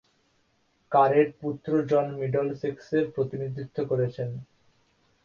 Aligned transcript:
কারের 0.91 1.27
পুত্র 1.41 1.71
জন 1.89 2.05
মিডলসেক্সের 2.19 3.05
প্রতিনিধিত্ব 3.15 3.77
করেছেন। 3.85 4.29